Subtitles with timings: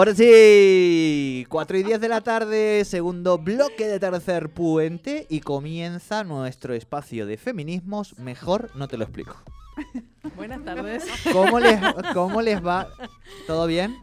[0.00, 6.24] Ahora sí, 4 y 10 de la tarde, segundo bloque de tercer puente y comienza
[6.24, 8.18] nuestro espacio de feminismos.
[8.18, 9.36] Mejor no te lo explico.
[10.36, 11.04] Buenas tardes.
[11.30, 11.78] ¿Cómo les,
[12.14, 12.88] cómo les va?
[13.46, 13.98] ¿Todo bien?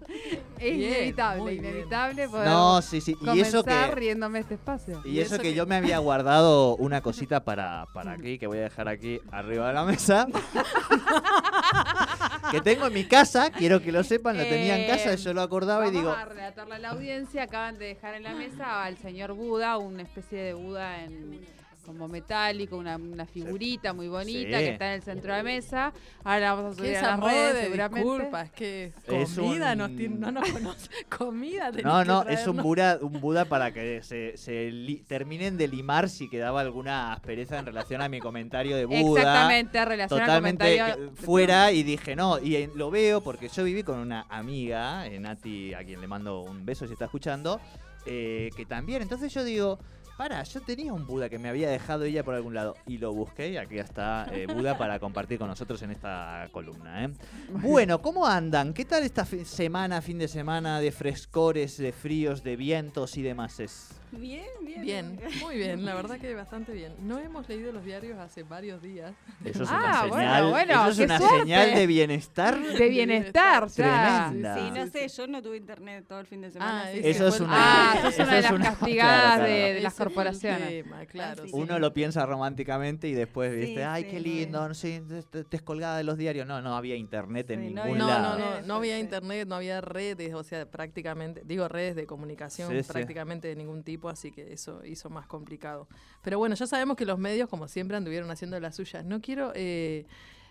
[0.59, 3.17] Es Bien, inevitable, inevitable poder No, sí, sí.
[3.33, 5.01] Y eso que, riéndome este espacio.
[5.03, 8.61] y eso que yo me había guardado una cosita para, para aquí, que voy a
[8.61, 10.27] dejar aquí arriba de la mesa.
[12.51, 15.33] que tengo en mi casa, quiero que lo sepan, lo tenía en casa, Eh, yo
[15.33, 18.83] lo acordaba y digo, a relatarle a la audiencia, acaban de dejar en la mesa
[18.83, 21.39] al señor Buda, una especie de Buda en
[21.87, 24.65] como metálico, una, una figurita muy bonita Sí.
[24.65, 25.93] que está en el centro de la mesa.
[26.25, 28.09] Ahora la vamos a ¿Qué subir a las redes de seguramente.
[28.09, 28.51] disculpas?
[28.51, 30.89] que Es comida un- nos tiene- no nos conoce.
[31.17, 32.57] Comida No, que no, es un.
[32.57, 37.57] Buda, un Buda para que se, se li- terminen de limar si quedaba alguna aspereza
[37.57, 39.21] en relación a mi comentario de Buda.
[39.21, 41.15] Exactamente, relación al Totalmente comentario.
[41.15, 45.19] que- fuera y dije no, y lo veo porque yo viví con una amiga, eh,
[45.21, 47.61] Nati, a quien le mando un beso si está escuchando,
[48.05, 49.79] eh, que también, entonces yo digo,
[50.17, 53.13] para, yo tenía un Buda que me había dejado ella por algún lado y lo
[53.13, 57.05] busqué y aquí está eh, Buda para compartir con nosotros en esta columna.
[57.05, 57.09] ¿eh?
[57.49, 58.73] Bueno, ¿cómo andan?
[58.73, 63.59] ¿Qué tal esta semana, fin de semana de frescores, de fríos, de vientos y demás?
[63.59, 63.96] Es?
[64.11, 64.81] Bien, bien.
[64.83, 66.93] Bien, muy bien, la verdad que bastante bien.
[66.99, 69.11] No hemos leído los diarios hace varios días.
[69.43, 71.39] Eso es Ah, una bueno, señal, bueno, eso es una suerte.
[71.41, 72.57] señal de bienestar.
[72.59, 74.27] De bienestar, ya.
[74.29, 74.55] Tremenda.
[74.55, 76.83] Sí, no sé, yo no tuve internet todo el fin de semana.
[76.85, 79.53] Ah, Eso es una- Ah, eso una de es las una- castigadas claro, claro.
[79.53, 80.67] de, de las corporaciones.
[80.69, 81.43] tema, claro.
[81.43, 81.55] sí, sí.
[81.55, 85.01] Uno lo piensa románticamente y después, Sí, viste, ay, sí, qué no lindo, no sé,
[85.01, 86.47] te, te descolgada de los diarios.
[86.47, 88.39] No, no había internet en no ningún había- No, lado.
[88.39, 89.01] no, no, no había Sí.
[89.01, 92.91] internet, no había redes, o sea, prácticamente, digo redes de comunicación Sí, sí.
[92.93, 95.87] prácticamente de ningún tipo, así que eso hizo más complicado.
[96.21, 99.03] Pero bueno, ya sabemos que los medios, como siempre, anduvieron haciendo las suyas.
[99.05, 100.05] No quiero, eh,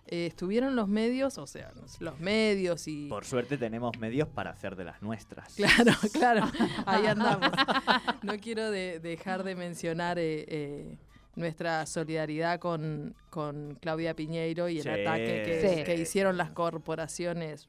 [0.09, 3.09] eh, estuvieron los medios, o sea, los medios y...
[3.09, 5.55] Por suerte tenemos medios para hacer de las nuestras.
[5.55, 6.47] Claro, claro,
[6.87, 7.51] ahí andamos.
[8.23, 10.99] No quiero de- dejar de mencionar eh, eh,
[11.35, 15.85] nuestra solidaridad con, con Claudia Piñeiro y el Sí, ataque que, sí.
[15.85, 17.69] que hicieron las corporaciones.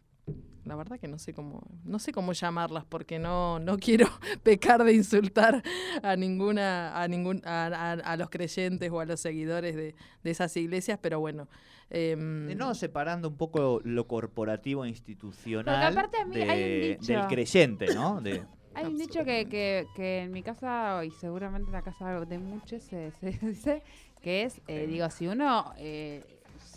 [0.68, 4.08] La verdad que no sé cómo, no sé cómo llamarlas porque no, no quiero
[4.44, 5.64] pecar de insultar
[6.04, 10.32] a ninguna, a ningún, a, a- a los creyentes o a los seguidores de, de
[10.32, 11.48] esas iglesias, pero bueno.
[11.90, 17.14] Eh, No, separando un poco lo corporativo e institucional aparte a mí hay un dicho.
[17.14, 18.20] del creyente, ¿no?
[18.22, 18.44] De,
[18.76, 22.38] Hay un dicho que, que, que en mi casa y seguramente en la casa de
[22.38, 23.82] muchos se, se dice
[24.22, 26.24] que es, eh, digo, si uno eh,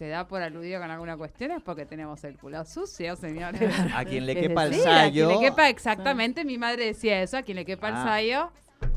[0.01, 3.61] se da por aludido con alguna cuestión es porque tenemos el culo sucio, señores.
[3.95, 5.41] a quien le quepa el decir, a quien sayo.
[5.43, 8.51] le quepa exactamente, mi madre decía eso, a quien le quepa el Ah, sayo,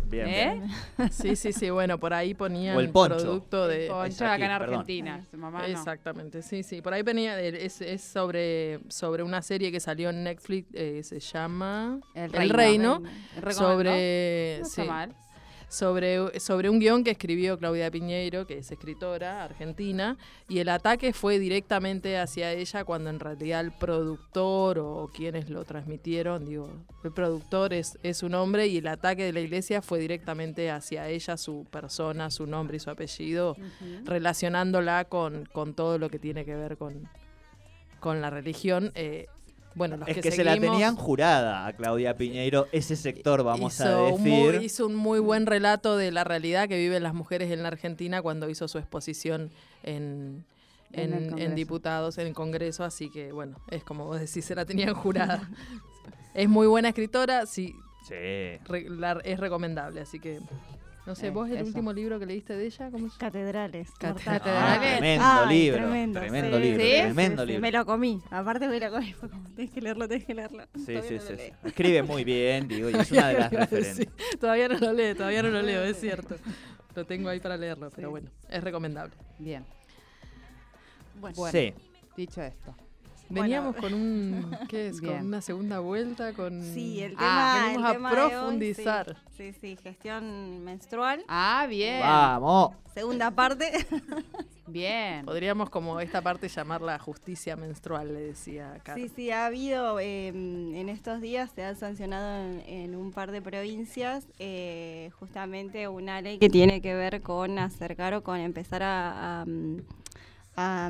[0.05, 0.61] Bien, ¿eh?
[0.97, 1.11] bien.
[1.11, 3.17] Sí, sí, sí, bueno, por ahí ponían O el poncho.
[3.17, 3.89] producto de...
[3.89, 4.51] Concha es acá en.
[4.51, 5.65] Argentina, su mamá no.
[5.65, 6.81] Exactamente, sí, sí.
[6.81, 11.01] Por ahí venía, eh, es, es sobre, sobre una serie que salió en Netflix, eh,
[11.03, 12.99] se llama El El reino.
[12.99, 13.03] Reino,
[13.41, 13.53] ¿Recomendó?
[13.73, 15.13] sobre, No está sí, mal.
[15.73, 20.17] Sobre, sobre un guion que escribió Claudia Piñeiro, que es escritora argentina,
[20.47, 25.63] y el ataque fue directamente hacia ella cuando en realidad el productor o quienes lo
[25.63, 26.69] transmitieron, digo,
[27.03, 31.09] el productor es, es un hombre y el ataque de la iglesia fue directamente hacia
[31.09, 33.57] ella, su persona, su nombre y su apellido,
[34.05, 37.09] relacionándola con, con todo lo que tiene que ver con,
[37.99, 38.91] con la religión.
[38.93, 39.25] eh,
[39.75, 43.79] bueno, los Es que, que se la tenían jurada a Claudia Piñeiro, ese sector, vamos
[43.81, 44.53] a hizo un decir.
[44.55, 47.69] muy- hizo un muy buen relato de la realidad que viven las mujeres en la
[47.69, 49.49] Argentina cuando hizo su exposición
[49.83, 50.45] en,
[50.91, 54.93] En diputados, en el Congreso, así que bueno, es como vos decís, se la tenían
[54.93, 55.49] jurada.
[56.35, 57.75] es muy buena escritora, sí,
[58.07, 58.13] Sí.
[58.65, 60.39] re- la- es recomendable, así que
[61.05, 61.65] no sé, Eh, vos el eso.
[61.65, 63.91] último libro que leíste de ella, ¿cómo se Catedrales.
[63.97, 64.39] Catedrales.
[64.55, 65.77] Ah, tremendo libro.
[65.79, 66.63] tremendo, tremendo sí.
[66.63, 66.83] libro.
[66.83, 67.61] Sí, tremendo Sí, sí, libro.
[67.61, 68.21] Me lo comí.
[68.31, 69.13] Aparte me lo comí.
[69.13, 70.63] Fue como, tenés que leerlo, tenés que leerlo.
[70.75, 71.51] Sí, Todavía sí, no sí.
[71.65, 73.95] Escribe muy bien, digo, y es una de las referentes.
[73.97, 76.35] Sí, todavía no lo leo, todavía no lo leo, es cierto.
[76.95, 79.15] Lo tengo ahí para leerlo, pero bueno, es recomendable.
[79.39, 79.65] Bien,
[81.19, 81.51] Bueno, Bueno.
[81.51, 81.73] Sí.
[82.15, 82.75] dicho esto.
[83.33, 85.01] Veníamos con un, ¿qué es?
[85.01, 85.17] Bien.
[85.17, 86.61] Con una segunda vuelta, con...
[86.73, 88.35] Sí, el tema, Ah, venimos el a tema de hoy, sí.
[88.35, 89.17] profundizar.
[89.37, 91.23] sí, sí, gestión menstrual.
[91.27, 92.01] Ah, bien.
[92.01, 92.71] Vamos.
[92.93, 93.71] Segunda parte.
[94.65, 95.25] Bien.
[95.25, 98.97] Podríamos como esta parte llamarla justicia menstrual, le decía Caro.
[99.01, 103.31] Sí, sí, ha habido, eh, en estos días se ha sancionado en, en un par
[103.31, 108.83] de provincias eh, justamente una ley que tiene que ver con acercar o con empezar
[108.83, 109.81] a, a, mm,
[110.55, 110.89] a,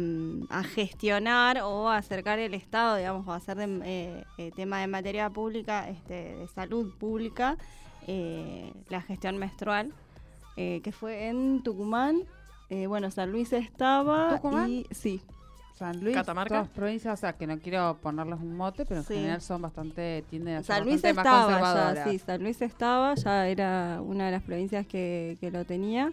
[0.50, 5.30] a gestionar o acercar el Estado, digamos, o hacer de, eh, eh, tema de materia
[5.30, 7.57] pública, este, de salud pública,
[8.07, 9.94] eh, la gestión menstrual,
[10.57, 12.24] eh, que fue en Tucumán.
[12.69, 14.69] Eh, bueno, San Luis estaba ¿Tucumán?
[14.69, 15.21] y sí,
[15.77, 16.56] San Luis, ¿Catamarca?
[16.56, 19.13] todas provincias, o sea, que no quiero ponerles un mote, pero en Sí.
[19.16, 22.09] general son bastante, tienden a ser San Luis bastante más ya, conservadoras.
[22.09, 26.12] sí, San Luis estaba, ya era una de las provincias que, que lo tenía.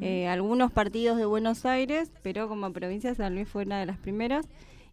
[0.00, 3.98] Eh, algunos partidos de Buenos Aires, pero como provincia San Luis fue una de las
[3.98, 4.46] primeras.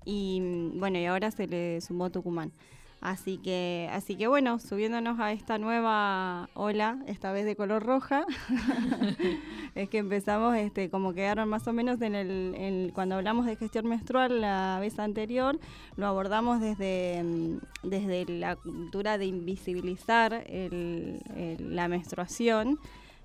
[0.05, 2.51] Y mm, bueno, y ahora se le sumó Tucumán.
[3.01, 8.25] Así que, así que bueno, subiéndonos a esta nueva ola, esta vez de color roja,
[9.75, 13.55] es que empezamos, este, como quedaron más o menos en el, en- cuando hablamos de
[13.57, 15.59] gestión menstrual la vez anterior,
[15.97, 22.79] lo abordamos desde, mm, desde la cultura de invisibilizar el- el- la menstruación.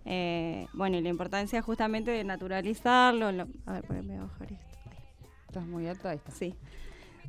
[0.04, 3.30] Eh, bueno, y la importancia justamente de naturalizarlo.
[3.32, 4.78] lo- a ver, voy a bajar esto.
[5.48, 6.30] Estás muy alta, ahí está.
[6.32, 6.54] Sí.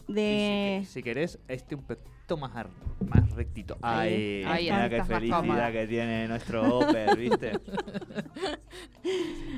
[0.07, 2.69] De, si, si querés, este un poquito más, ar-
[3.07, 3.77] más rectito.
[3.81, 7.51] Ahí mira qué felicidad que tiene nuestro Oper, ¿viste?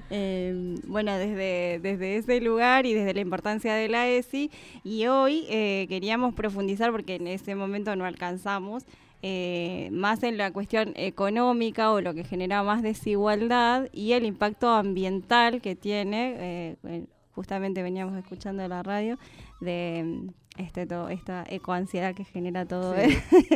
[0.10, 4.52] Eh, bueno, desde, desde ese lugar y desde la importancia de la ESI.
[4.84, 8.86] Y hoy eh, queríamos profundizar, porque en ese momento no alcanzamos,
[9.26, 14.68] eh, más en la cuestión económica o lo que genera más desigualdad y el impacto
[14.70, 19.18] ambiental que tiene, eh, justamente veníamos escuchando en la radio,
[19.62, 22.96] de mm, este, todo, esta ecoansiedad que genera todo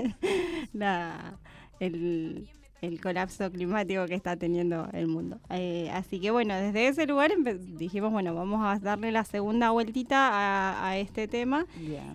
[0.74, 1.38] la,
[1.82, 2.48] el,
[2.82, 5.42] el colapso climático que está teniendo el mundo.
[5.50, 7.34] Eh, así que bueno, desde ese lugar
[7.78, 11.66] dijimos, bueno, vamos a darle la segunda vueltita a, a este tema.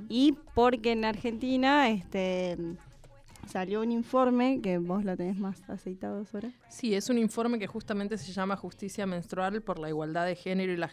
[0.09, 2.57] Y porque en Argentina este
[3.47, 6.51] salió un informe que vos lo tenés más aceitado, Sora.
[6.69, 10.73] Sí, es un informe que justamente se llama Justicia Menstrual por la Igualdad de Género
[10.73, 10.89] y la,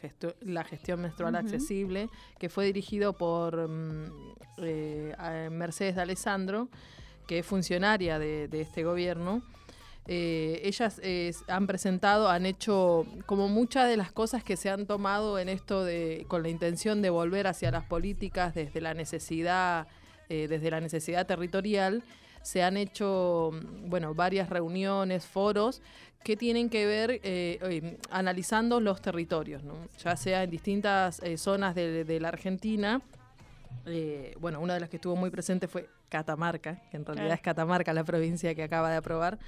[0.64, 1.36] Gestión Menstrual.
[1.36, 4.12] Accesible, que fue dirigido por mm,
[4.58, 6.70] eh, Mercedes de Alessandro,
[7.28, 9.44] que es funcionaria de, de este gobierno.
[10.12, 14.88] Eh, ellas eh, han presentado, han hecho como muchas de las cosas que se han
[14.88, 19.86] tomado en esto de, con la intención de volver hacia las políticas desde la necesidad,
[20.28, 22.02] eh, desde la necesidad territorial,
[22.42, 23.52] se han hecho
[23.86, 25.82] bueno varias reuniones, foros
[26.24, 29.74] que tienen que ver eh, analizando los territorios, ¿no?
[30.04, 33.02] ya sea en distintas eh, zonas de, de la Argentina.
[33.86, 37.36] Eh, bueno, una de las que estuvo muy presente fue Catamarca, que en realidad Claro.
[37.36, 39.40] es Catamarca la provincia que acaba de aprobar.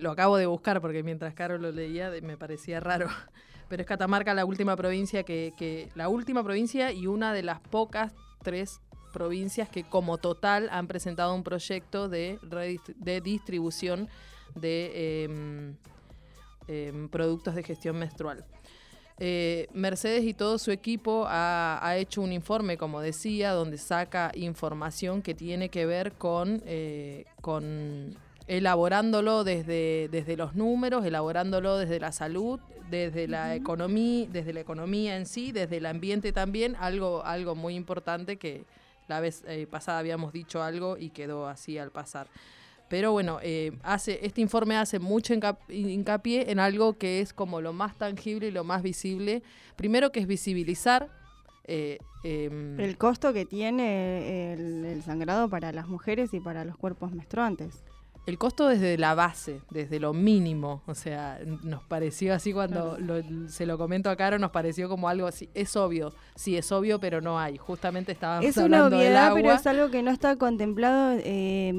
[0.00, 3.06] Lo acabo de buscar porque mientras Caro lo leía me parecía raro.
[3.68, 7.60] Pero es Catamarca la última provincia que, que- la última provincia y una de las
[7.60, 12.38] pocas tres provincias que como total han presentado un proyecto de,
[12.96, 14.08] de distribución
[14.54, 15.76] de em,
[16.68, 18.44] em, productos de gestión menstrual.
[19.20, 24.30] Eh, Mercedes y todo su equipo ha, ha hecho un informe, como decía, donde saca
[24.34, 28.16] información que tiene que ver con, eh, con
[28.46, 35.16] elaborándolo desde, desde los números, elaborándolo desde la salud, desde la economía, desde la economía
[35.16, 38.64] en sí, desde el ambiente también, algo, algo muy importante que
[39.08, 42.28] la vez eh, pasada habíamos dicho algo y quedó así al pasar.
[42.88, 47.60] Pero bueno, eh, hace, este informe hace mucho hincap- hincapié en algo que es como
[47.60, 49.42] lo más tangible y lo más visible.
[49.76, 51.08] Primero que es visibilizar.
[51.64, 57.12] eh, em, El costo que tiene el sangrado para las mujeres y para los cuerpos
[57.12, 57.84] menstruantes.
[58.28, 60.82] El costo desde la base, desde lo mínimo.
[60.86, 65.08] O sea, nos pareció así cuando lo- se lo comento a Caro, nos pareció como
[65.08, 65.48] algo así.
[65.54, 67.56] Es obvio, sí, es obvio, pero no hay.
[67.56, 69.40] Justamente estábamos Es una hablando del obviedad, agua.
[69.40, 71.72] pero es algo que no está contemplado, eh,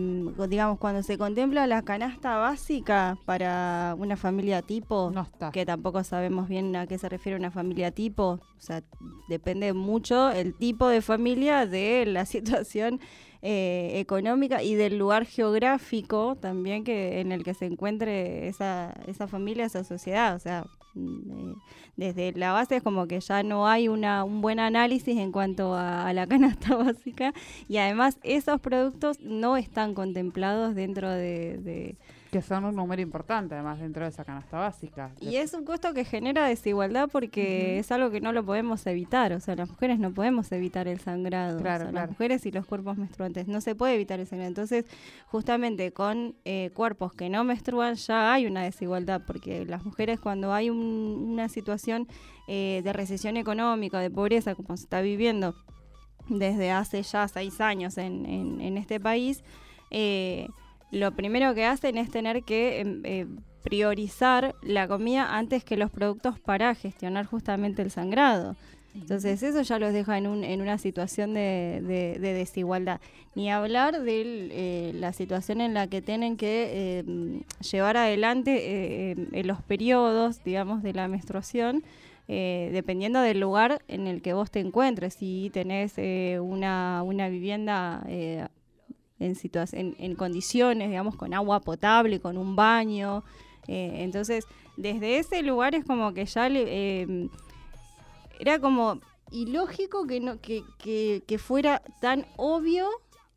[0.50, 5.52] digamos, cuando se contempla la canasta básica para una familia tipo, No está.
[5.52, 8.82] que tampoco sabemos bien a qué se refiere una familia tipo, o sea,
[9.28, 13.00] depende mucho el tipo de familia de la situación
[13.42, 19.28] eh, económica y del lugar geográfico también que en el que se encuentre esa, esa
[19.28, 21.56] familia, esa sociedad, o sea, mm, eh,
[21.96, 25.76] desde la base es como que ya no hay una, un buen análisis en cuanto
[25.76, 27.34] a, la canasta básica
[27.68, 31.96] y además esos productos no están contemplados dentro de, de-
[32.32, 35.12] Que son un número importante, además, dentro de esa canasta básica.
[35.20, 39.34] Y es un costo que genera desigualdad porque es algo que no lo podemos evitar.
[39.34, 41.58] O sea, las mujeres no podemos evitar el sangrado.
[41.58, 42.06] O Claro, sea, claro.
[42.06, 43.48] Las mujeres y los cuerpos menstruantes.
[43.48, 44.48] No se puede evitar el sangrado.
[44.50, 44.86] Entonces,
[45.28, 50.54] justamente con eh, cuerpos que no menstruan ya hay una desigualdad porque las mujeres cuando
[50.54, 52.08] hay un- una situación
[52.48, 55.56] eh, de recesión económica, de pobreza, como se está viviendo
[56.28, 59.44] desde hace ya seis años en, en- en este país,
[59.90, 60.48] eh,
[60.92, 63.26] lo primero que hacen es tener que em, eh,
[63.64, 68.56] priorizar la comida antes que los productos para gestionar justamente el sangrado.
[68.96, 73.00] Entonces eso ya los deja en, un, en una situación de, de- de desigualdad.
[73.36, 76.70] Ni hablar de eh, la situación en la que tienen que
[77.00, 77.42] eh,
[77.72, 81.84] llevar adelante eh, eh, los periodos, digamos, de la menstruación,
[82.28, 85.14] eh, dependiendo del lugar en el que vos te encuentres.
[85.14, 88.04] Si tenés eh, una, una vivienda
[89.20, 89.36] en,
[89.74, 93.24] en, en condiciones, digamos, con agua potable, con un baño.
[93.68, 94.46] eh, entonces,
[94.78, 97.30] desde ese lugar es como que ya le, eh,
[98.40, 99.00] era como
[99.32, 102.88] ilógico que, no, que, que, que fuera tan obvio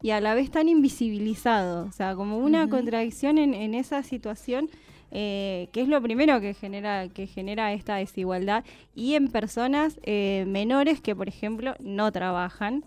[0.00, 1.86] y a la vez tan invisibilizado.
[1.86, 4.68] O sea, como una contradicción en, en esa situación.
[5.14, 10.44] eh, que es lo primero que genera que genera esta desigualdad y en personas eh,
[10.48, 12.82] menores que por ejemplo no trabajan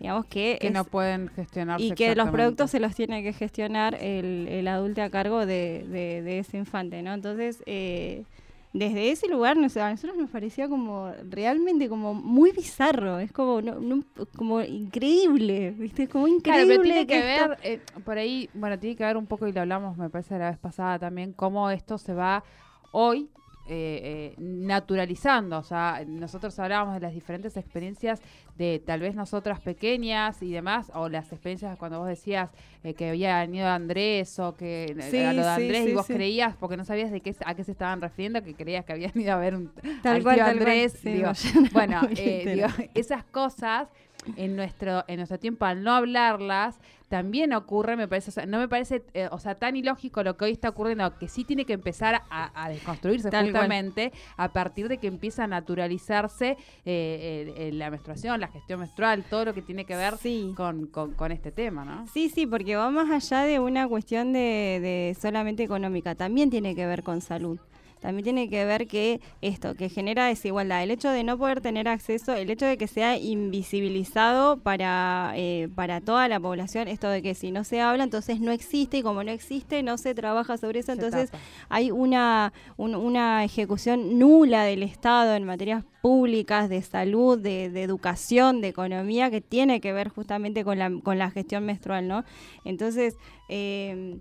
[0.00, 3.32] digamos que, que es- no pueden gestionarse y que los productos se los tiene que
[3.32, 7.12] gestionar el, el adulto a cargo de, de- de ese infante, ¿no?
[7.14, 8.24] Entonces, eh,
[8.72, 13.32] desde ese lugar, no sé, a nosotros nos parecía como realmente como muy bizarro, es
[13.32, 14.04] como no- no-
[14.36, 16.06] como increíble, ¿viste?
[16.08, 16.64] Como increíble.
[16.66, 19.52] Claro, pero tiene que ver, eh, por ahí, bueno, tiene que ver un poco, y
[19.52, 22.44] lo hablamos, me parece, la vez pasada también, cómo esto se va
[22.92, 23.28] hoy
[23.72, 24.40] eh, eh,
[24.80, 25.58] naturalizando.
[25.58, 28.20] O sea, nosotros hablábamos de las diferentes experiencias
[28.60, 32.50] de tal vez nosotras pequeñas y demás, o las experiencias cuando vos decías
[32.84, 35.94] eh, que había ido Andrés o que eh, Sí, a lo de Andrés sí, y
[35.94, 36.12] vos sí.
[36.12, 39.12] creías, porque no sabías de qué, a qué se estaban refiriendo, que creías que habían
[39.18, 40.44] ido a ver un, Tal al cual, tío.
[40.44, 41.02] Andrés.
[41.02, 43.88] Digo, no, bueno, eh, digo, esas cosas
[44.36, 48.58] en nuestro en nuestro tiempo al no hablarlas también ocurre me parece o sea, no
[48.58, 51.64] me parece eh, o sea tan ilógico lo que hoy está ocurriendo que sí tiene
[51.64, 53.52] que empezar a, a desconstruirse Tal cual.
[53.52, 58.80] justamente a partir de que empieza a naturalizarse eh, eh, eh, la menstruación la gestión
[58.80, 60.52] menstrual todo lo que tiene que ver Sí.
[60.56, 64.32] con, con, con este tema no Sí, sí, porque va más allá de una cuestión
[64.32, 67.58] de, de solamente económica, también tiene que ver con salud.
[68.00, 71.86] También tiene que ver que esto, que genera desigualdad, el hecho de no poder tener
[71.86, 77.22] acceso, el hecho de que sea invisibilizado para, eh, para toda la población, esto de
[77.22, 80.56] que si no se habla, entonces no existe, y como no existe, no se trabaja
[80.56, 81.30] sobre eso, entonces
[81.68, 87.82] hay una, un- una ejecución nula del Estado en materias públicas, de salud, de, de
[87.82, 92.24] educación, de economía, que tiene que ver justamente con la, con la gestión menstrual, ¿no?
[92.64, 93.16] Entonces,
[93.50, 94.16] eh,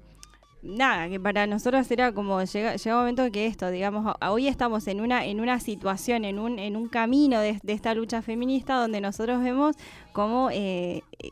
[0.61, 4.87] nada, que para nosotros era como llega, llega un momento que esto, digamos, hoy estamos
[4.87, 8.75] en una, en una situación, en un, en un camino de, de esta lucha feminista
[8.75, 9.75] donde nosotros vemos
[10.11, 11.31] como eh, eh,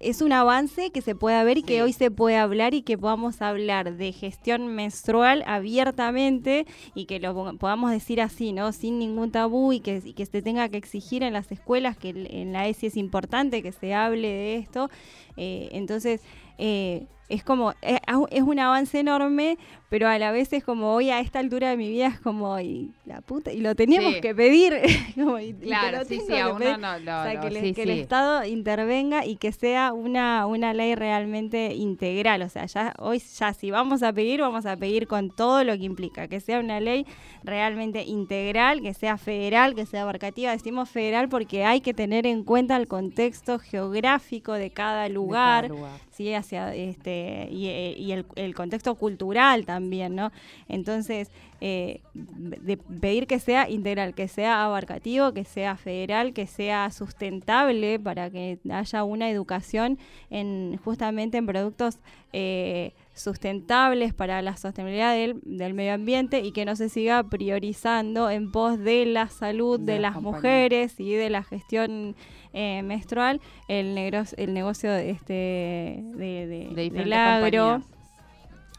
[0.00, 1.80] es un avance que se pueda ver y que Sí.
[1.80, 7.56] hoy se puede hablar y que podamos hablar de gestión menstrual abiertamente y que lo
[7.58, 8.70] podamos decir así, ¿no?
[8.72, 12.10] Sin ningún tabú y que, y que se tenga que exigir en las escuelas, que
[12.10, 14.88] en la ESI es importante que se hable de esto.
[15.36, 16.20] Eh, entonces,
[16.58, 17.98] eh, es como, eh,
[18.30, 19.58] es un avance enorme,
[19.90, 22.58] pero a la vez es como hoy a esta altura de mi vida es como,
[22.58, 24.20] y la puta, y lo teníamos Sí.
[24.22, 24.74] que pedir.
[25.14, 26.78] como, y- claro lo sí sí que a uno pedir.
[26.78, 27.90] no lo, O sea, que, le- sí, que el.
[27.90, 32.40] Estado intervenga y que sea una, una ley realmente integral.
[32.40, 35.76] O sea, ya hoy ya si vamos a pedir, vamos a pedir con todo lo
[35.76, 37.04] que implica, que sea una ley
[37.44, 40.50] realmente integral, que sea federal, que sea abarcativa.
[40.52, 45.64] Decimos federal porque hay que tener en cuenta el contexto geográfico de cada De lugar.
[45.68, 46.00] cada lugar.
[46.18, 50.32] Hacia este y, eh, y el, el contexto cultural también, ¿no?
[50.68, 56.90] Entonces, eh, de pedir que sea integral, que sea abarcativo, que sea federal, que sea
[56.90, 59.98] sustentable para que haya una educación
[60.30, 61.98] en justamente en productos
[62.32, 68.30] eh, sustentables para la sostenibilidad del, del medio ambiente y que no se siga priorizando
[68.30, 72.16] en pos de la salud de, De las mujeres y de la gestión
[72.52, 73.40] eh, menstrual.
[73.68, 77.62] El, negro- el negocio de este de, de- de del diferentes agro.
[77.72, 77.94] compañías.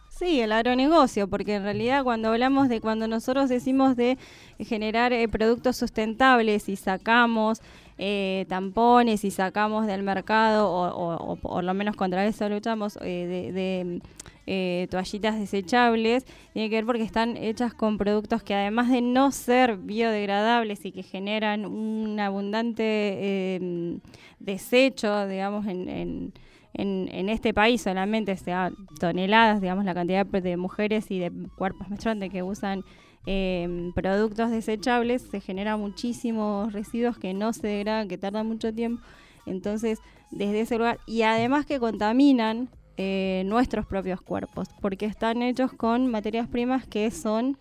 [0.10, 4.18] Sí, el agronegocio, porque en realidad cuando hablamos de, cuando nosotros decimos de
[4.60, 7.62] generar eh, productos sustentables y sacamos
[8.00, 12.98] eh, tampones y sacamos del mercado, o, o- o por lo menos contra eso luchamos,
[13.02, 14.02] eh, de,
[14.48, 19.32] eh, toallitas desechables, tiene que ver porque están hechas con productos que además de no
[19.32, 24.00] ser biodegradables y que generan un abundante eh,
[24.40, 26.34] desecho, digamos, en, en-
[26.74, 31.90] en, en este país solamente sea toneladas, digamos, la cantidad de mujeres y de cuerpos
[31.90, 32.84] menstruantes que usan
[33.26, 39.04] eh, productos desechables, se generan muchísimos residuos que no se degradan, que tardan mucho tiempo.
[39.46, 40.00] Entonces,
[40.32, 46.08] desde ese lugar, y además que contaminan eh, nuestros propios cuerpos, porque están hechos con
[46.08, 47.58] materias primas que son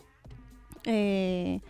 [0.85, 1.61] eh,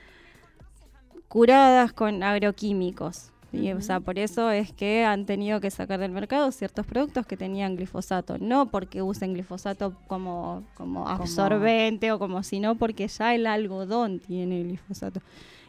[1.28, 3.33] curadas con agroquímicos.
[3.50, 7.26] Y, o sea, por eso es que han tenido que sacar del mercado ciertos productos
[7.26, 8.37] que tenían glifosato.
[8.38, 14.62] No porque usen glifosato como, como absorbente o como sino porque ya el algodón tiene
[14.64, 15.21] glifosato.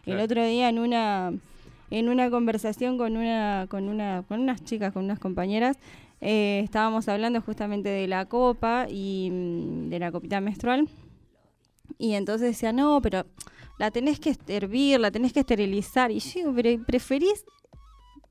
[0.05, 1.31] El otro día en una
[1.91, 5.77] en una conversación con una con una con unas chicas, con unas compañeras,
[6.21, 10.89] eh, estábamos hablando justamente de la copa y mm, de la copita menstrual.
[11.97, 13.25] Y entonces decía, no, pero
[13.77, 16.11] la tenés que hervir, la tenés que esterilizar.
[16.11, 17.45] Y yo digo, pero ¿preferís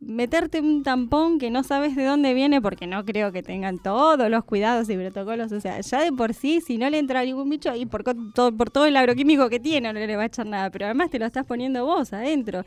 [0.01, 2.61] meterte un tampón que no sabes de dónde viene?
[2.61, 5.53] Porque no creo que tengan todos los cuidados y protocolos.
[5.53, 8.57] O sea, ya de por sí, si no le entra ningún bicho, y por, todo,
[8.57, 10.71] por todo el agroquímico que tiene, no le va a echar nada.
[10.71, 12.65] Pero además te lo estás poniendo vos adentro.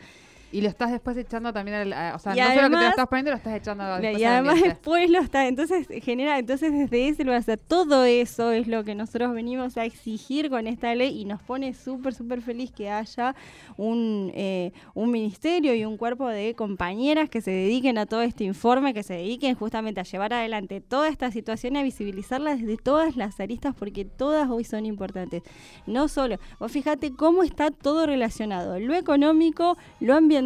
[0.52, 2.16] Y lo estás después echando también al.
[2.16, 4.20] o sea, Y no solo que te lo además- estás poniendo, lo estás echando después
[4.20, 8.52] y además después lo está, entonces genera, entonces desde ese lugar, o sea, todo eso
[8.52, 12.42] es lo que nosotros venimos a exigir con esta ley y nos pone súper, súper
[12.42, 13.34] feliz que haya
[13.78, 18.44] un, eh, un ministerio y un cuerpo de compañeras que se dediquen a todo este
[18.44, 22.76] informe, que se dediquen justamente a llevar adelante toda esta situación y a visibilizarla desde
[22.76, 25.44] todas las aristas porque todas hoy son importantes.
[25.88, 30.41] No solo, vos fíjate cómo está todo relacionado, lo económico, lo ambiental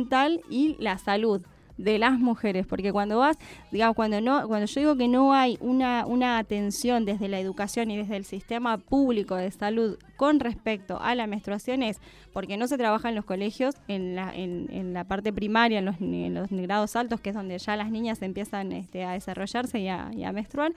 [0.50, 1.42] y la salud
[1.78, 3.38] de las mujeres, porque cuando vas,
[3.70, 7.92] digamos, cuando no, cuando yo digo que no hay una, una atención desde la educación
[7.92, 11.98] y desde el sistema público de salud con respecto a la menstruación es
[12.32, 15.86] porque no se trabaja en los colegios, en la, en, en la parte primaria, en
[15.86, 19.78] los, en los grados altos, que es donde ya las niñas empiezan este, a desarrollarse
[19.80, 20.72] y a, menstruar.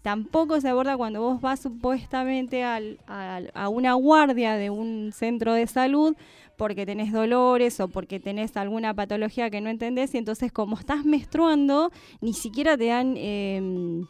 [0.00, 5.66] Tampoco se aborda cuando vos vas supuestamente al- a una guardia de un centro de
[5.66, 6.16] salud
[6.58, 11.06] porque tenés dolores o porque tenés alguna patología que no entendés y entonces como estás
[11.06, 11.90] menstruando
[12.20, 14.02] ni siquiera te dan eh,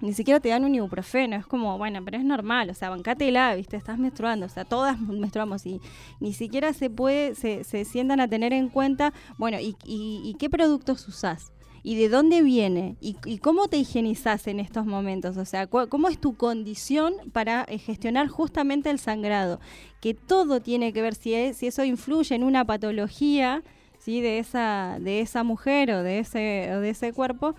[0.00, 3.54] ni siquiera te dan un ibuprofeno, es como, bueno, pero es normal, o sea, bancátela,
[3.56, 5.80] viste, estás menstruando, o sea, todas menstruamos y
[6.20, 10.34] ni siquiera se puede, se, se sientan a tener en cuenta, bueno, ¿y, y, y
[10.38, 11.52] qué productos usás?
[11.82, 12.96] ¿Y de dónde viene?
[13.00, 15.36] ¿Y, cómo te higienizás en estos momentos?
[15.36, 19.60] O sea, ¿cómo es tu condición para eh, gestionar justamente el sangrado?
[20.00, 23.62] Que todo tiene que ver si, es- si eso influye en una patología
[23.98, 24.20] ¿sí?
[24.20, 27.54] de, esa, de esa mujer o de ese, o de ese cuerpo.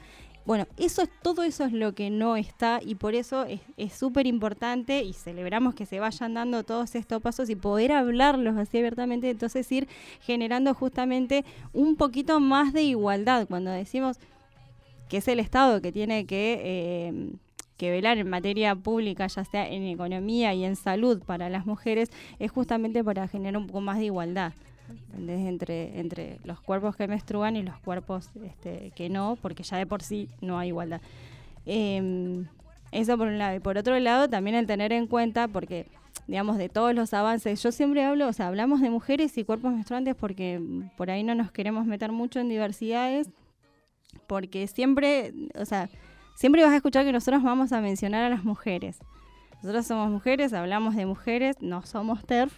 [0.49, 3.93] Bueno, eso es, todo eso es lo que no está y por eso es- es
[3.93, 8.79] súper importante y celebramos que se vayan dando todos estos pasos y poder hablarlos así
[8.79, 9.87] abiertamente, entonces ir
[10.21, 13.47] generando justamente un poquito más de igualdad.
[13.47, 14.17] Cuando decimos
[15.07, 17.29] que es el Estado que tiene que, eh,
[17.77, 22.09] que velar en materia pública, ya sea en economía y en salud para las mujeres,
[22.39, 24.53] es justamente para generar un poco más de igualdad.
[24.89, 25.47] ¿Entendés?
[25.47, 29.85] Entre, entre los cuerpos que menstruan y los cuerpos este, que no, porque ya de
[29.85, 31.01] por sí no hay igualdad.
[31.65, 32.45] Em,
[32.91, 33.55] eso por un lado.
[33.55, 35.85] Y por otro lado, también el tener en cuenta, porque,
[36.27, 39.73] digamos, de todos los avances, yo siempre hablo, o sea, hablamos de mujeres y cuerpos
[39.73, 40.61] menstruantes porque
[40.97, 43.29] por ahí no nos queremos meter mucho en diversidades,
[44.27, 45.89] porque siempre, o sea,
[46.35, 48.99] siempre vas a escuchar que nosotros vamos a mencionar a las mujeres.
[49.61, 52.53] Nosotros somos mujeres, hablamos de mujeres, no somos TERF,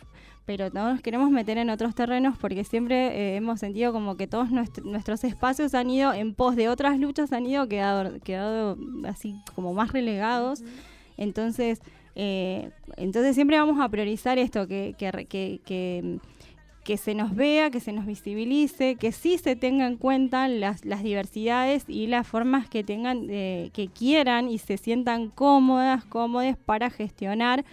[0.46, 4.28] pero no nos queremos meter en otros terrenos porque siempre eh, hemos sentido como que
[4.28, 8.78] todos nuestro- nuestros espacios han ido en pos de otras luchas, han ido quedado, quedado
[9.06, 10.64] así como más relegados.
[11.18, 11.82] Entonces,
[12.16, 16.20] eh, entonces siempre vamos a priorizar esto, que, que, que, que,
[16.84, 20.84] que se nos vea, que se nos visibilice, que sí se tenga en cuenta las,
[20.84, 26.58] las diversidades y las formas que tengan, eh, que quieran y se sientan cómodas, cómodas
[26.58, 27.64] para gestionar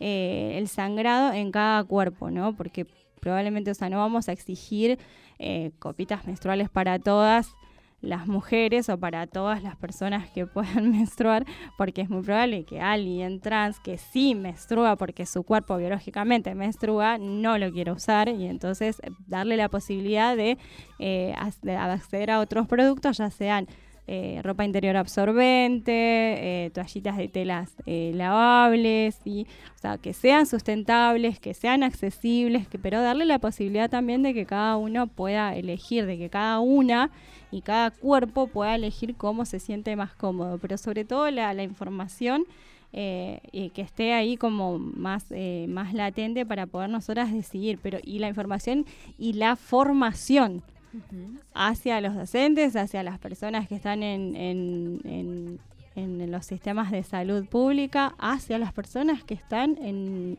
[0.00, 2.54] eh, el sangrado en cada cuerpo, ¿no?
[2.56, 2.86] Porque
[3.20, 4.98] probablemente, o sea, no vamos a exigir
[5.38, 7.54] eh, copitas menstruales para todas
[8.00, 11.44] las mujeres o para todas las personas que puedan menstruar,
[11.76, 17.18] porque es muy probable que alguien trans que sí menstrua porque su cuerpo biológicamente menstrua,
[17.18, 20.58] no lo quiera usar y entonces darle la posibilidad de,
[20.98, 23.66] eh, de acceder a otros productos, ya sean
[24.10, 30.46] eh, ropa interior absorbente, eh, toallitas de telas eh, lavables, y, o sea, que sean
[30.46, 36.06] sustentables, que sean accesibles, pero darle la posibilidad también de que cada uno pueda elegir,
[36.06, 37.10] de que cada una
[37.50, 41.62] y cada cuerpo pueda elegir cómo se siente más cómodo, pero sobre todo la, la
[41.62, 42.46] información
[42.90, 45.26] que esté ahí como más,
[45.68, 48.86] más latente para poder nosotras decidir, pero y la información
[49.18, 50.62] y la formación
[51.54, 55.58] hacia los docentes, hacia las personas que están en, en, en-
[55.96, 59.76] en los sistemas de salud pública hacia las personas que están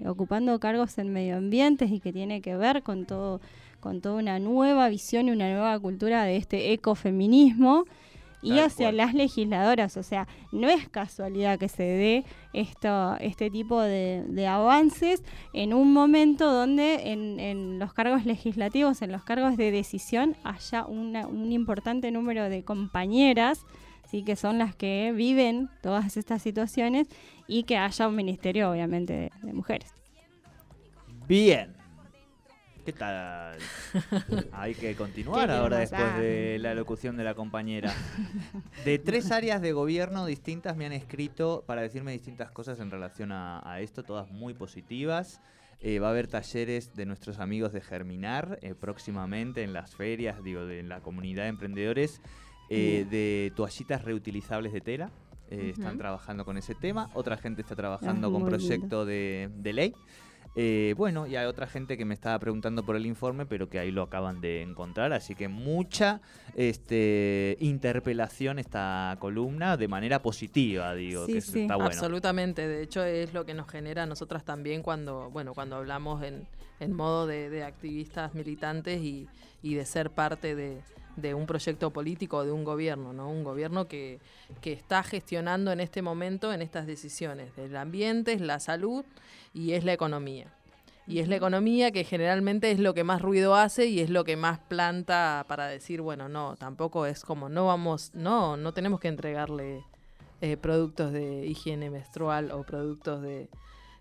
[0.07, 3.41] ocupando cargos en medio ambiente y que tiene que ver con todo
[3.81, 7.85] con toda una nueva visión y una nueva cultura de este ecofeminismo
[8.41, 8.97] y Tal hacia cual.
[8.97, 9.97] las legisladoras.
[9.97, 15.23] O sea, no es casualidad que se dé esto, este tipo de, de avances
[15.54, 20.86] en un momento donde en, en los cargos legislativos, en los cargos de decisión, haya
[20.86, 23.65] una- un importante número de compañeras.
[24.10, 27.08] Sí, que son las que viven todas estas situaciones
[27.47, 29.93] y que haya un ministerio, obviamente, de, de mujeres.
[31.28, 31.75] Bien.
[32.89, 33.60] ¿Qué tal?
[34.52, 37.93] Hay que continuar ¿Qué ahora después de la locución de la compañera.
[38.84, 43.32] De tres áreas de gobierno distintas me han escrito para decirme distintas cosas en relación
[43.32, 45.39] a, a esto, todas muy positivas.
[45.82, 50.43] Eh, va a haber talleres de nuestros amigos de Germinar eh, próximamente en las ferias,
[50.43, 52.21] digo, de la comunidad de emprendedores,
[52.71, 55.12] eh, de toallitas reutilizables de tela.
[55.52, 55.97] Eh, Están Ujú.
[55.99, 57.08] trabajando con ese tema.
[57.13, 59.93] Otra gente está trabajando Ah, con proyecto de, de ley.
[60.55, 63.79] Eh, bueno, y hay otra gente que me estaba preguntando por el informe, pero que
[63.79, 66.21] ahí lo acaban de encontrar, así que mucha
[66.55, 71.62] este, interpelación esta columna de manera positiva, digo, Sí, que sí.
[71.62, 71.91] está bueno.
[71.91, 76.23] Absolutamente, de hecho es lo que nos genera a nosotras también cuando, bueno, cuando hablamos
[76.23, 76.47] en,
[76.79, 79.27] en modo de, de activistas militantes y,
[79.62, 80.81] y de ser parte de,
[81.21, 83.29] de un proyecto político o de un gobierno, ¿no?
[83.29, 84.19] Un gobierno que,
[84.62, 87.58] que está gestionando en este momento en estas decisiones.
[87.58, 89.05] El ambiente, es la salud
[89.53, 90.47] y es la economía.
[91.08, 94.23] Y es la economía que generalmente es lo que más ruido hace y es lo
[94.23, 98.99] que más planta para decir, bueno, no, tampoco es como, no vamos, no, no tenemos
[98.99, 99.84] que entregarle
[100.41, 103.49] eh, productos de higiene menstrual o productos de,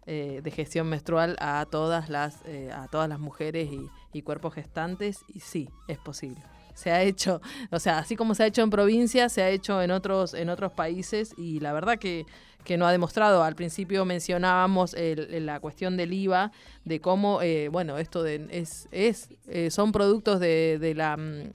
[0.04, 4.52] eh, de gestión menstrual a todas las, eh, a todas las mujeres y, y cuerpos
[4.52, 6.42] gestantes y sí, es posible.
[6.78, 7.40] Se ha hecho,
[7.72, 10.48] o sea, así como se ha hecho en provincia, se ha hecho en otros, en
[10.48, 12.24] otros países y la verdad que,
[12.62, 13.42] que no ha demostrado.
[13.42, 16.52] Al principio mencionábamos el- la cuestión del IVA,
[16.84, 21.50] de cómo, eh, bueno, esto de, es, es, eh, son productos de, de la, mm,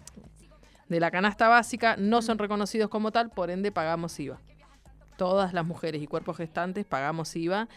[0.90, 4.42] de la canasta básica, no son reconocidos como tal, por ende pagamos IVA.
[5.18, 7.70] Todas las mujeres y cuerpos gestantes pagamos IVA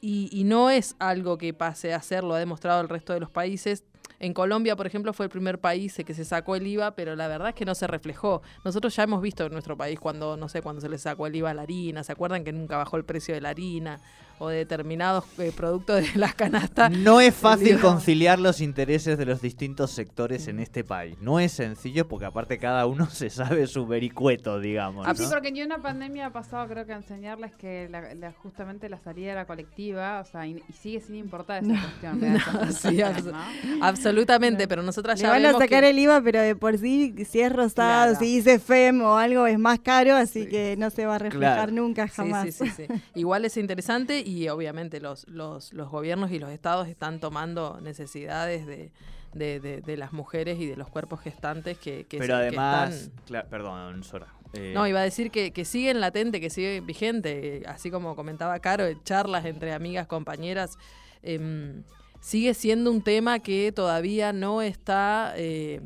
[0.00, 3.20] y, y no es algo que pase a ser, lo ha demostrado el resto de
[3.20, 3.84] los países.
[4.20, 7.28] En Colombia, por ejemplo, fue el primer país que se sacó el IVA, pero la
[7.28, 8.42] verdad es que no se reflejó.
[8.64, 11.36] Nosotros ya hemos visto en nuestro país cuando, no sé, cuando se le sacó el
[11.36, 14.00] IVA a la harina, ¿se acuerdan que nunca bajó el precio de la harina
[14.40, 16.90] o de determinados eh, productos de las canastas?
[16.92, 21.16] No es fácil conciliar los intereses de los distintos sectores en este país.
[21.20, 25.06] No es sencillo porque aparte cada uno se sabe su vericueto, digamos.
[25.08, 25.30] Ah, Sí, ¿no?
[25.30, 28.98] porque ni una pandemia ha pasado, creo que a enseñarles que la- la- justamente la
[28.98, 32.20] salida era colectiva, o sea, y, y sigue sin importar esa cuestión.
[32.20, 33.84] No, sí, abs- ¿no?
[33.98, 36.78] Absolutamente, pero nosotras Le ya van a vemos sacar que- el IVA, pero de por
[36.78, 38.18] sí, si es rosado, Claro.
[38.18, 41.54] si dice FEM o algo, es más caro, así que no se va a reflejar
[41.68, 41.72] Claro.
[41.72, 42.54] nunca jamás.
[42.54, 42.86] sí, sí, sí.
[43.14, 48.66] Igual es interesante y obviamente los, los, los gobiernos y los estados están tomando necesidades
[48.66, 48.90] de,
[49.34, 53.10] de, de- de las mujeres y de los cuerpos gestantes que, que, Pero que además,
[53.26, 54.28] están- perdón, Sora.
[54.54, 58.16] eh, No, iba a decir que, que siguen latente, que sigue vigente, eh, así como
[58.16, 60.78] comentaba Caro, charlas entre amigas, compañeras,
[61.22, 61.82] em,
[62.20, 65.80] sigue siendo un tema que todavía no está, eh,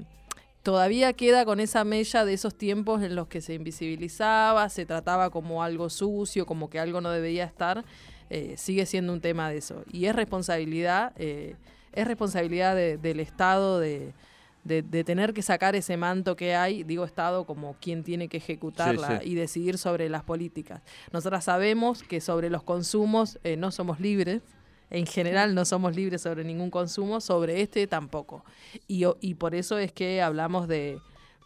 [0.62, 5.30] todavía queda con esa mella de esos tiempos en los que se invisibilizaba, se trataba
[5.30, 7.84] como algo sucio, como que algo no debía estar,
[8.30, 9.84] eh, sigue siendo un tema de eso.
[9.92, 11.56] Y es responsabilidad, eh,
[11.92, 14.12] es responsabilidad de- del Estado de
[14.64, 18.36] de, de tener que sacar ese manto que hay, digo Estado como quien tiene que
[18.36, 19.30] ejecutarla Sí, sí.
[19.32, 20.82] y decidir sobre las políticas.
[21.10, 24.40] Nosotras sabemos que sobre los consumos eh, no somos libres,
[24.92, 28.44] en general no somos libres sobre ningún consumo, sobre este tampoco.
[28.86, 31.00] Y, y por eso es que hablamos de,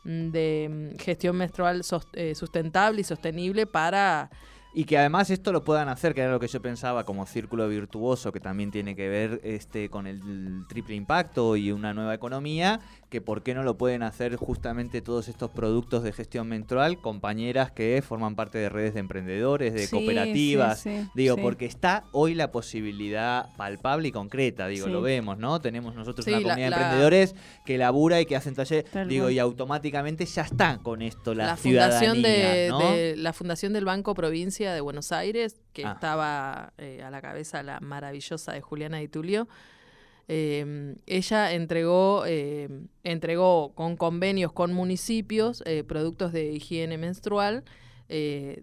[0.04, 1.82] mm, de mm, gestión menstrual
[2.14, 4.30] eh, sustentable y sostenible para...
[4.78, 7.66] Y que además esto lo puedan hacer, que era lo que yo pensaba como círculo
[7.66, 10.20] virtuoso, que también tiene que ver este con el
[10.68, 15.28] triple impacto y una nueva economía, que por qué no lo pueden hacer justamente todos
[15.28, 19.90] estos productos de gestión menstrual, compañeras que forman parte de redes de emprendedores, de Sí,
[19.96, 20.80] cooperativas.
[20.80, 25.58] sí, sí, Digo, porque está hoy la posibilidad palpable y concreta, digo, lo vemos, ¿no?
[25.58, 27.34] Tenemos nosotros una comunidad la- de emprendedores
[27.64, 31.46] que labura y que hacen talleres, Tal digo, y automáticamente ya está con esto la,
[31.46, 32.78] la fundación ciudadanía, de, ¿no?
[32.92, 35.92] de- la fundación del Banco Provincia de Buenos Aires que Ah.
[35.92, 39.48] estaba eh, a la cabeza la maravillosa de Juliana Di Tulio
[40.28, 42.68] eh, ella entregó eh,
[43.04, 47.62] entregó con convenios con municipios eh, productos de higiene menstrual
[48.08, 48.62] eh,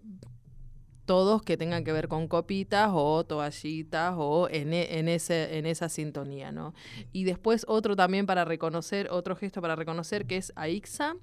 [1.06, 5.66] todos que tengan que ver con copitas o toallitas o en, e- en, ese, en
[5.66, 6.72] esa sintonía, ¿no?
[7.12, 11.16] Y después otro también para reconocer, otro gesto para reconocer que es AIXA,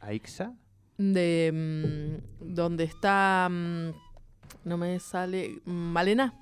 [0.00, 0.54] ¿Aixa?
[0.96, 1.50] de
[2.40, 3.90] mm, donde está mm,
[4.64, 6.34] no me sale Malena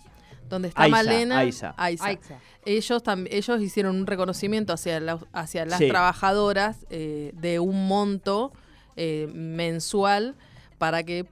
[0.48, 1.38] donde está Aiza, Malena
[1.76, 2.38] Aiza.
[2.64, 5.88] Ellos ellos hicieron un reconocimiento hacia la- hacia las Sí.
[5.88, 8.52] trabajadoras eh, de un monto
[8.96, 10.36] eh, mensual
[10.78, 11.26] para que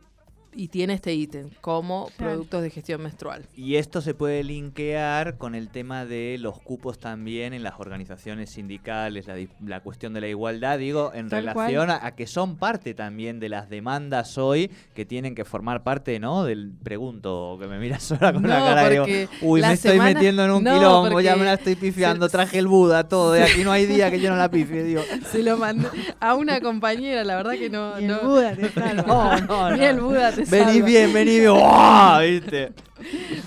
[0.56, 2.32] y tiene este ítem como Claro.
[2.32, 6.98] productos de gestión menstrual Y esto se puede linkear con el tema de los cupos
[6.98, 11.90] también en las organizaciones sindicales, la, la cuestión de la igualdad, digo, en Tal relación
[11.90, 16.18] a, a que son parte también de las demandas hoy que tienen que formar parte,
[16.20, 16.44] ¿no?
[16.44, 20.14] Del pregunto, que me miras ahora con la cara y digo, uy, me estoy semana-
[20.14, 23.36] metiendo en un No, quilombo, ya me la estoy pifiando, se- traje el Buda, todo,
[23.36, 25.02] y aquí no hay día que yo no la pifie, digo.
[25.30, 25.88] se lo mandé
[26.20, 29.40] a una compañera la verdad que no, Y el no- Buda te salva.
[29.40, 30.86] No, no, ni el Buda te Vení salva.
[30.86, 32.20] bien, vení bien, ¡guau!
[32.26, 32.72] ¿viste?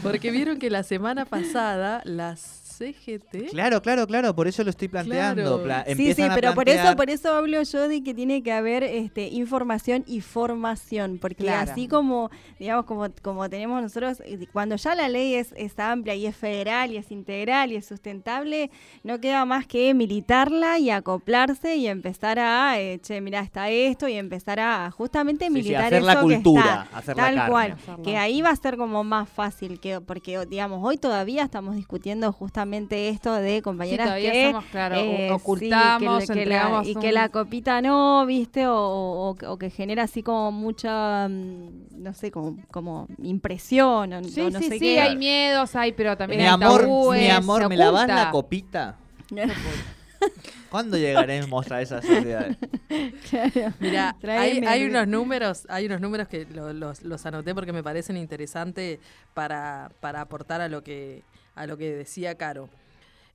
[0.04, 2.40] Porque vieron que la semana pasada las
[2.78, 3.50] CGT.
[3.52, 5.62] Claro, claro, claro, por eso lo estoy planteando.
[5.62, 5.64] Claro.
[5.64, 8.84] pla- Sí, sí, pero por eso, por eso hablo yo de que tiene que haber
[8.84, 11.72] este, información y formación, porque Claro.
[11.72, 16.16] así como, digamos, como, como tenemos nosotros, eh, cuando ya la ley es, es amplia
[16.16, 18.70] y es federal y es integral y es sustentable,
[19.04, 24.08] no queda más que militarla y acoplarse y empezar a, eh, che, mira, está esto
[24.08, 26.98] y empezar a justamente Sí, sí, militar hacer la eso que cultura, está.
[26.98, 27.52] hacer la Tal carne.
[27.52, 28.04] cual, Hacerla.
[28.04, 32.32] que ahí va a ser como más fácil, que porque digamos, hoy todavía estamos discutiendo
[32.32, 36.36] justamente esto de Sí, compañeras todavía que somos, claro, eh, sí, ocultamos, que, la- que
[36.36, 40.52] la- entregamos y que la copita no, viste, o, o- o que genera así como
[40.52, 45.00] mucha, mm, no sé, como, como impresión, o, Sí, o no sí, sé sí, qué.
[45.00, 48.96] hay miedos, hay, pero también Mi hay amor, tabúes, mi amor, ¿me lavas la copita?
[50.70, 52.58] ¿Cuándo llegaremos a esas sociedades?
[53.80, 58.18] Mira, hay, unos números, hay unos números que lo- los, los anoté porque me parecen
[58.18, 59.00] interesantes
[59.34, 61.24] para, para aportar a lo que
[61.58, 62.70] a lo que decía Caro.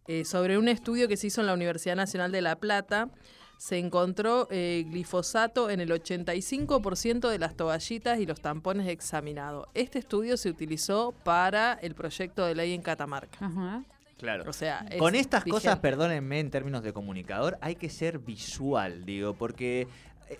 [0.06, 3.08] Eh, sobre un estudio que se hizo en la Universidad Nacional de La Plata,
[3.56, 9.68] se encontró eh, glifosato en el 85% de las toallitas y los tampones examinados.
[9.74, 13.38] Este estudio se utilizó para el proyecto de ley en Catamarca.
[13.44, 13.84] Ajá.
[14.18, 14.44] Claro.
[14.48, 15.64] O sea, es Con estas vigente.
[15.66, 19.88] cosas, perdónenme en términos de comunicador, hay que ser visual, digo, porque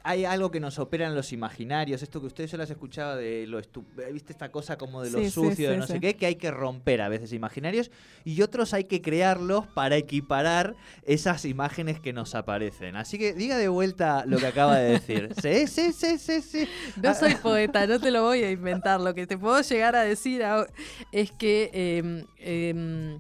[0.03, 3.47] hay algo que nos opera en los imaginarios, esto que ustedes yo las escuchaba de
[3.47, 3.65] lo eh,
[4.13, 6.27] viste esta cosa como de lo Sí, sí, sucio, de sí, no sé qué, que
[6.27, 7.91] hay que romper a veces imaginarios
[8.25, 12.97] y otros hay que crearlos para equiparar esas imágenes que nos aparecen.
[12.97, 15.31] Así que diga de vuelta lo que acaba de decir.
[15.43, 16.69] Sí, sí, sí, sí, sí.
[17.03, 19.01] No soy poeta, no te lo voy a inventar.
[19.01, 20.43] Lo que te puedo llegar a decir
[21.11, 23.19] es que eh, eh,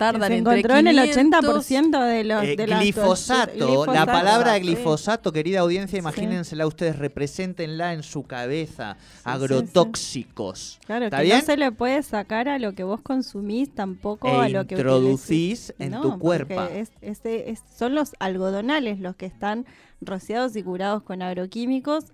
[0.00, 4.06] tardan se entre encontró en el 500 80% de los Eh, de las- glifosato, la
[4.06, 6.00] palabra glifosato, querida audiencia, Sí.
[6.00, 10.78] imagínensela ustedes, represéntenla en su cabeza, sí, agrotóxicos.
[10.86, 11.38] Claro, ¿Está que bien?
[11.40, 14.74] no se le puede sacar a lo que vos consumís, tampoco E a lo que
[14.74, 16.60] introducís en No, tu cuerpo.
[16.62, 19.66] es- ese es- son los algodonales los que están
[20.00, 22.06] rociados y curados con agroquímicos,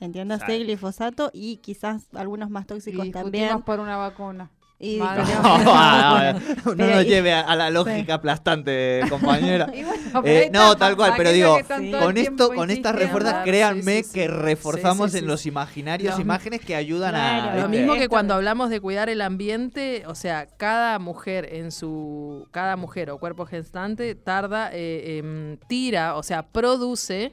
[0.00, 0.64] entiéndase Exacto.
[0.64, 3.62] glifosato y quizás algunos más Y tóxicos discutimos también.
[3.62, 4.50] por una vacuna.
[4.84, 4.98] Y
[6.64, 9.66] no, nos lleve a, a la lógica aplastante, compañera.
[9.66, 11.90] Bueno, Eh, no, tal cual, pero digo, Sí.
[11.92, 14.12] Con esto, con estas refuerzas, créanme sí, sí.
[14.12, 17.54] que reforzamos Sí, sí, en los imaginarios imágenes que ayudan Claro, a.
[17.56, 17.78] Lo ¿viste?
[17.78, 22.76] mismo que cuando hablamos de cuidar el ambiente, o sea, cada mujer en su, cada
[22.76, 27.32] mujer o cuerpo gestante tarda, eh, em, tira, o sea, produce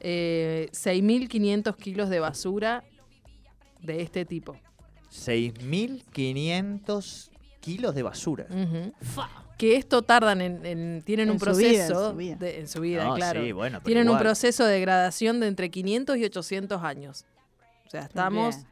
[0.00, 2.84] eh, 6.500 kilos de basura
[3.80, 4.56] de este tipo.
[5.14, 8.46] 6.500 kilos de basura.
[9.56, 12.36] Que esto tardan en, en- tienen En un su vida, en proceso su vida.
[12.36, 13.40] de- en su vida, No, claro.
[13.42, 17.24] sí, bueno, pero tienen un proceso de degradación de entre 500 y 800 años.
[17.86, 18.66] O sea, estamos Bien.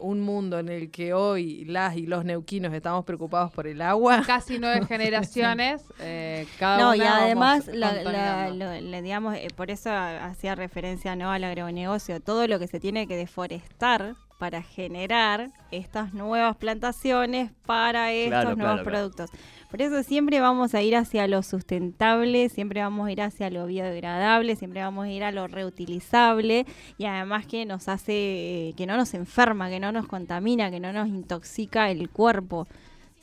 [0.00, 4.24] un mundo en el que hoy las y los neuquinos estamos preocupados por el agua.
[4.26, 8.64] Casi nueve generaciones, eh, cada No, una y además, la- la- contaminando.
[8.64, 12.80] lo- le- digamos, eh, por eso hacía referencia no al agronegocio, todo lo que se
[12.80, 18.90] tiene que deforestar para generar estas nuevas plantaciones para estos Claro, nuevos claro, claro.
[18.90, 19.30] productos.
[19.70, 23.64] Por eso siempre vamos a ir hacia lo sustentable, siempre vamos a ir hacia lo
[23.64, 26.66] biodegradable, siempre vamos a ir a lo reutilizable
[26.98, 30.92] y además que nos hace, que no nos enferma, que no nos contamina, que no
[30.92, 32.68] nos intoxica el cuerpo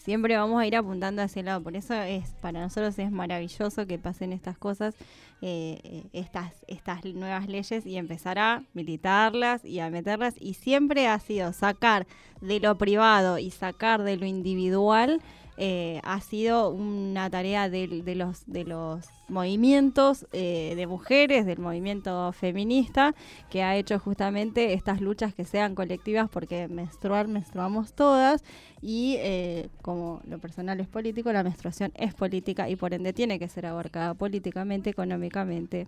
[0.04, 1.62] siempre vamos a ir apuntando hacia el lado.
[1.62, 4.96] Por eso es para nosotros es maravilloso que pasen estas cosas,
[5.42, 10.36] eh, eh, estas, estas nuevas leyes y empezar a militarlas y a meterlas.
[10.40, 12.08] Y siempre ha sido sacar
[12.42, 15.22] de lo privado y sacar de lo individual.
[15.64, 21.60] Eh, ha sido una tarea del- de, los de los movimientos eh, de mujeres, del
[21.60, 23.14] movimiento feminista,
[23.52, 28.44] que ha hecho justamente estas luchas que sean colectivas, porque menstruar, menstruamos todas,
[28.82, 33.38] y eh, como lo personal es político, la menstruación es política y por ende tiene
[33.38, 35.88] que ser abarcada políticamente, económicamente,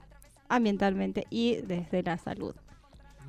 [0.50, 2.54] ambientalmente y desde la salud.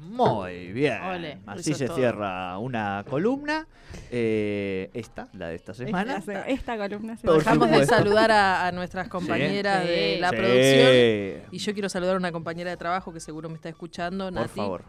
[0.01, 1.01] Muy bien.
[1.03, 1.97] Ole, Así se todo.
[1.97, 3.67] cierra una columna.
[4.11, 6.17] eh, esta, la de esta semana.
[6.17, 9.89] Esta, esta columna se Por Dejamos de saludar a, a nuestras compañeras Sí.
[9.89, 10.37] de la Sí.
[10.37, 11.49] producción.
[11.53, 14.33] Y yo quiero saludar a una compañera de trabajo que seguro me está escuchando, Por
[14.35, 14.49] Nati.
[14.49, 14.83] favor.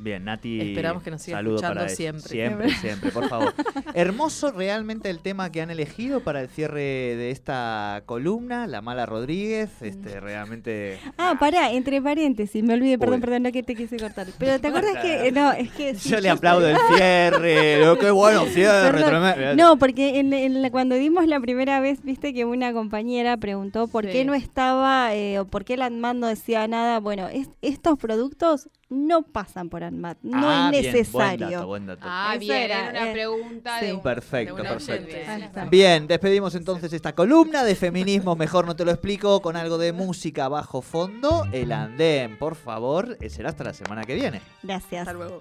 [0.00, 0.60] Bien, Nati.
[0.60, 2.22] Esperamos que nos siga escuchando para siempre.
[2.28, 3.52] Siempre, siempre, por favor.
[3.94, 9.06] Hermoso realmente el tema que han elegido para el cierre de esta columna, La Mala
[9.06, 9.70] Rodríguez.
[9.82, 11.00] Este, realmente.
[11.18, 13.20] Ah, pará, entre paréntesis, me olvidé, perdón, Uy.
[13.22, 14.28] perdón, no que te quise cortar.
[14.38, 15.32] Pero ¿te acuerdas que.?
[15.32, 15.96] No, es que.
[15.96, 17.80] sí, Yo le aplaudo el cierre.
[17.84, 19.02] lo- qué bueno cierre.
[19.02, 19.56] Perdón.
[19.56, 23.88] No, porque en, en la- cuando dimos la primera vez, viste que una compañera preguntó
[23.88, 24.12] por Sí.
[24.12, 27.00] qué no estaba eh, o por qué el ANMAT no decía nada.
[27.00, 31.46] Bueno, es- estos productos no pasan por ANMAT, no Ah, es bien, necesario.
[31.46, 32.02] Buen dato, buen dato.
[32.04, 33.86] Ah, bien, era, era una eh, pregunta sí.
[33.86, 35.16] de un- Perfecto, de una perfecto.
[35.16, 35.64] está.
[35.66, 39.92] Bien, despedimos entonces esta columna de feminismo, mejor no te lo explico, con algo de
[39.92, 41.44] música bajo fondo.
[41.52, 44.40] El andén, por favor, será hasta la semana que viene.
[44.62, 45.06] Gracias.
[45.06, 45.40] Hasta luego.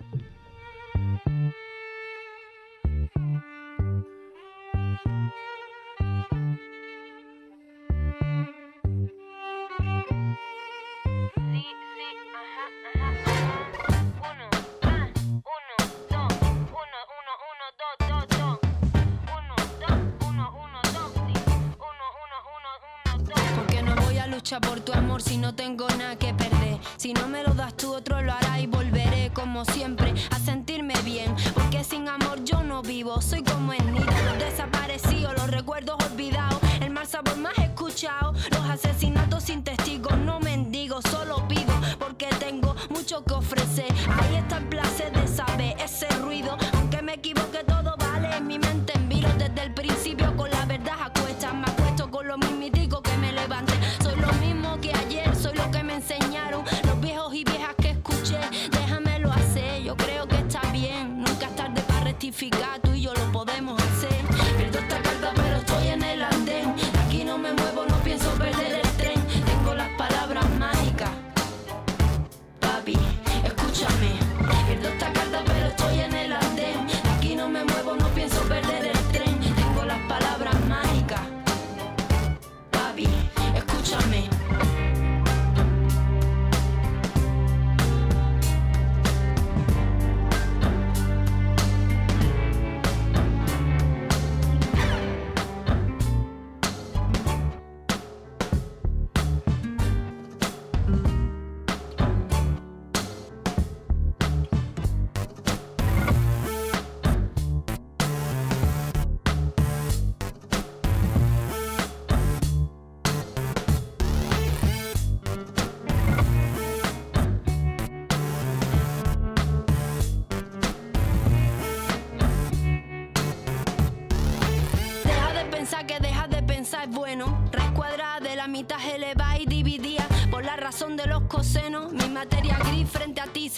[24.55, 26.77] Por tu amor si no tengo nada que perder.
[26.95, 30.93] Si no me lo das tú, otro lo hará y volveré como siempre a sentirme
[31.03, 31.35] bien.
[31.53, 36.59] Porque sin amor yo no vivo, soy como el nido, los desaparecidos, los recuerdos olvidados,
[36.79, 40.17] el mal sabor más escuchado, los asesinatos sin testigos.
[40.19, 43.93] No mendigo, solo pido porque tengo mucho que ofrecer.
[44.21, 47.76] Ahí está el placer de saber ese ruido, aunque me equivoque todo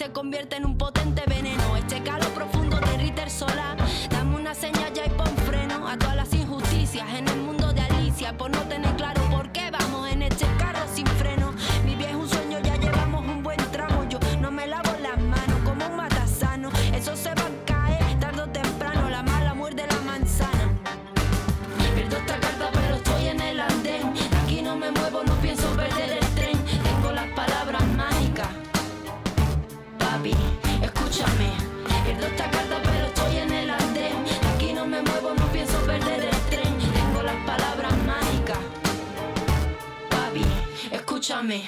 [0.00, 0.89] se convierte en un potente
[41.20, 41.62] escúchame.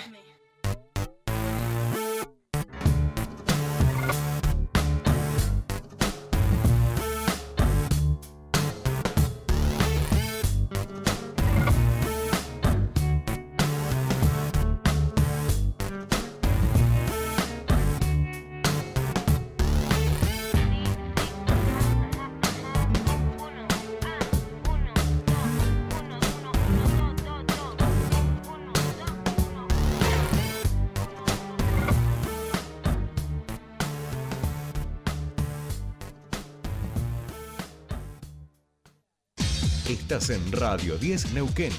[40.22, 41.72] Estás en Radio 10 Neuquén.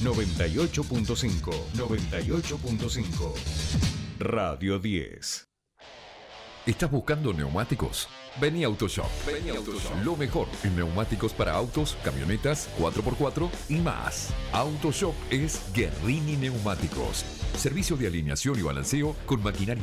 [0.00, 1.52] 98.5.
[1.74, 3.34] 98.5.
[4.20, 5.48] Radio 10.
[6.66, 8.08] ¿Estás buscando neumáticos?
[8.40, 9.06] Vení a Autoshop.
[9.26, 10.04] Vení a Autoshop.
[10.04, 14.30] Lo mejor en neumáticos para autos, camionetas, 4x4 y más.
[14.52, 17.24] Autoshop es Guerrini Neumáticos.
[17.56, 19.82] Servicio de alineación y balanceo con maquinaria